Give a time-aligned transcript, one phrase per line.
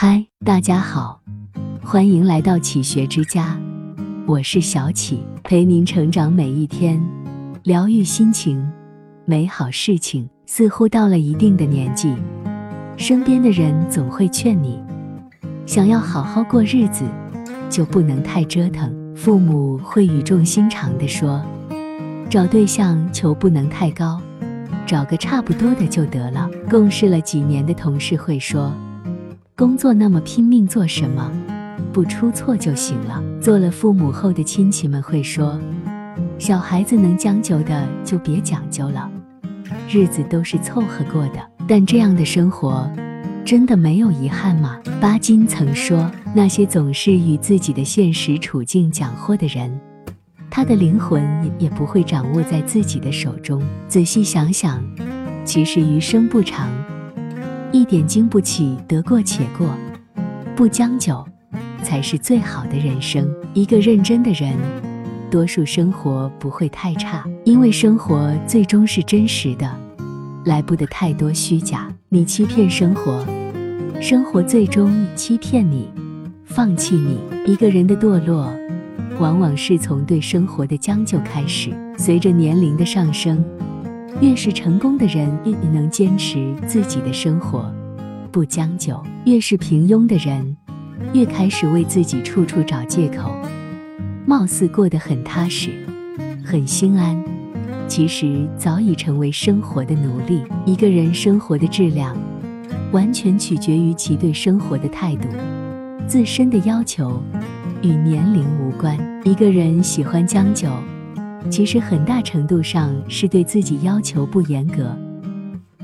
[0.00, 1.20] 嗨，大家好，
[1.82, 3.58] 欢迎来到启学之家，
[4.28, 7.04] 我是小启，陪您成长每一天，
[7.64, 8.64] 疗愈心情，
[9.24, 10.30] 美好事情。
[10.46, 12.14] 似乎到了一定的年纪，
[12.96, 14.80] 身边的人总会劝你，
[15.66, 17.04] 想要好好过日子，
[17.68, 18.94] 就不能太折腾。
[19.16, 21.44] 父母会语重心长地说，
[22.30, 24.22] 找对象求不能太高，
[24.86, 26.48] 找个差不多的就得了。
[26.70, 28.72] 共事了几年的同事会说，
[29.58, 31.32] 工作那么拼命做什么？
[31.92, 33.20] 不出错就行了。
[33.40, 35.58] 做了父母后的亲戚们会说，
[36.38, 39.10] 小孩子能将就的就别讲究了。
[39.90, 42.88] 日子都是凑合过的，但这样的生活
[43.44, 44.78] 真的没有遗憾吗？
[45.00, 49.76] 巴金曾说，那些总是与自己的现实处境讲和的人，
[50.48, 51.20] 他的灵魂
[51.58, 53.60] 也不会掌握在自己的手中。
[53.88, 54.80] 仔细想想，
[55.44, 56.68] 其实余生不长，
[57.70, 59.68] 一点经不起得过且过，
[60.56, 61.22] 不将就，
[61.82, 63.28] 才是最好的人生。
[63.52, 64.56] 一个认真的人。
[65.30, 69.70] 多数生活不会太差，因为生活最终是真实的，
[70.46, 71.92] 来不得太多虚假。
[72.08, 73.22] 你欺骗生活，
[74.00, 75.90] 生活最终欺骗你，
[76.46, 77.18] 放弃你。
[77.44, 78.50] 一个人的堕落，
[79.18, 81.70] 往往是从对生活的将就开始。
[81.98, 83.44] 随着年龄的上升，
[84.20, 87.72] 越是成功的人越能坚持自己的生活，
[88.32, 90.56] 不将就；越是平庸的人，
[91.12, 93.32] 越开始为自己处处找借口。
[94.26, 95.70] 貌似过得很踏实，
[96.44, 97.24] 很心安，
[97.86, 100.42] 其实早已成为生活的奴隶。
[100.66, 102.16] 一个人生活的质量，
[102.90, 105.28] 完全取决于其对生活的态度。
[106.08, 107.22] 自身的要求
[107.82, 108.98] 与年龄无关。
[109.24, 110.68] 一个人喜欢将就，
[111.50, 114.96] 其实很大程度上是对自己要求不严格，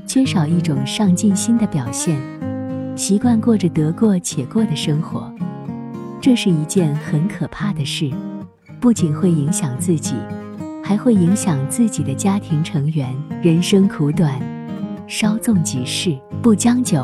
[0.05, 2.17] 缺少一种上进心的表现，
[2.95, 5.33] 习惯过着得过且过的生活，
[6.21, 8.11] 这是一件很可怕的事。
[8.79, 10.13] 不仅会影响自己，
[10.83, 13.13] 还会影响自己的家庭成员。
[13.41, 14.39] 人生苦短，
[15.07, 17.03] 稍纵即逝，不将就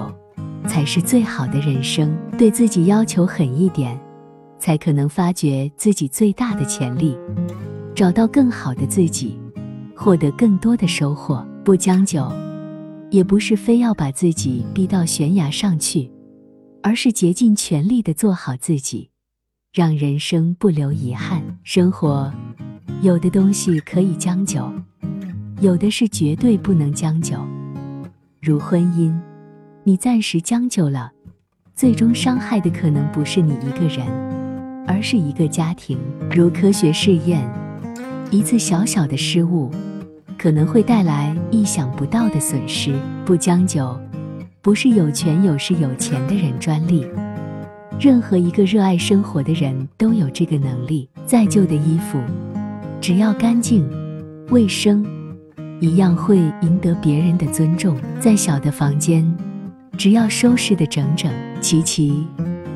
[0.68, 2.16] 才是最好的人生。
[2.38, 4.00] 对自己要求狠一点，
[4.60, 7.18] 才可能发掘自己最大的潜力，
[8.02, 9.40] 找到更好的自己，
[9.96, 11.48] 获得更多的收获。
[11.64, 12.28] 不将就，
[13.12, 16.10] 也不是非要把自己逼到悬崖上去，
[16.82, 19.08] 而是竭尽全力的做好自己。
[19.72, 21.44] 让人生不留遗憾。
[21.62, 22.34] 生活
[23.04, 24.68] 有的东西可以将就，
[25.60, 27.38] 有的是绝对不能将就。
[28.42, 29.16] 如婚姻，
[29.84, 31.12] 你暂时将就了，
[31.76, 34.08] 最终伤害的可能不是你一个人，
[34.88, 36.00] 而是一个家庭。
[36.32, 37.48] 如科学试验，
[38.32, 39.70] 一次小小的失误，
[40.38, 42.96] 可能会带来意想不到的损失。
[43.26, 44.00] 不将就，
[44.62, 47.06] 不是有权有势有钱的人专利。
[48.00, 51.10] 任何一个热爱生活的人都有这个能力。
[51.26, 52.22] 再旧的衣服，
[53.02, 53.86] 只要干净、
[54.50, 55.06] 卫生，
[55.82, 59.30] 一样会赢得别人的尊重；再小的房间，
[59.98, 62.26] 只要收拾得整整齐齐、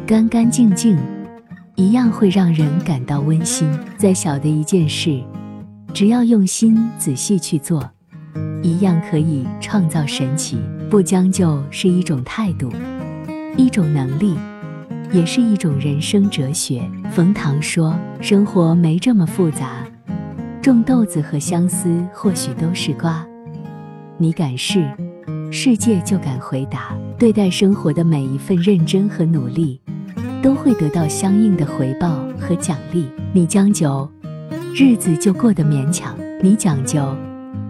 [0.06, 0.98] 干干净净，
[1.76, 3.70] 一样会让人感到温馨。
[3.98, 5.22] 再小的一件事，
[5.96, 7.90] 只要用心仔细去做，
[8.62, 10.58] 一样可以创造神奇。
[10.90, 12.70] 不将就是一种态度，
[13.56, 14.36] 一种能力。
[15.14, 16.82] 也是一种人生哲学。
[17.12, 19.88] 冯唐说：“生活没这么复杂，
[20.62, 23.26] 种豆子和相思或许都是瓜。
[24.18, 24.86] 你敢试，
[25.50, 26.94] 世界就敢回答。
[27.18, 29.80] 对待生活的每一份认真和努力，
[30.44, 33.08] 都会得到相应的回报和奖励。
[33.32, 34.10] 你将就，
[34.78, 36.14] 日子就过得勉强；
[36.44, 37.16] 你讲究，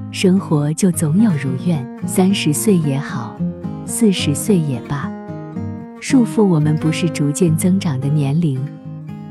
[0.10, 1.88] 生活就总有如愿。
[2.08, 3.38] 三十岁也好，
[3.86, 5.08] 四十岁也罢。”
[6.02, 8.60] 束缚我们不是逐渐增长的年龄，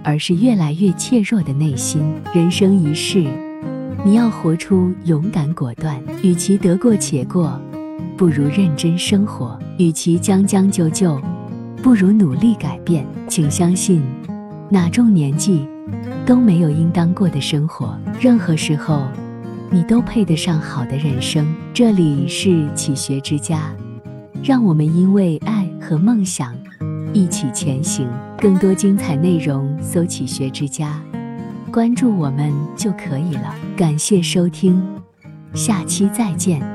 [0.05, 2.01] 而是越来越怯弱的内心。
[2.33, 3.25] 人生一世，
[4.05, 6.01] 你要活出勇敢果断。
[6.23, 7.61] 与其得过且过，
[8.17, 11.21] 不如认真生活；与其将将就就，
[11.83, 13.05] 不如努力改变。
[13.27, 14.01] 请相信，
[14.71, 15.67] 哪种年纪
[16.27, 17.99] 都没有应当过的生活。
[18.21, 19.07] 任何时候，
[19.71, 21.47] 你都配得上好的人生。
[21.73, 23.75] 这里是启学之家，
[24.43, 26.55] 让我们因为爱和梦想。
[27.13, 31.01] 一起前行，更多精彩内容搜“起学之家”，
[31.71, 33.55] 关注我们就可以了。
[33.77, 34.83] 感谢收听，
[35.53, 36.75] 下期再见。